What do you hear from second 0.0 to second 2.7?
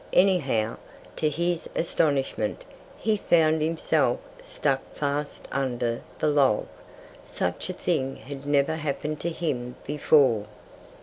Anyhow, to his astonishment,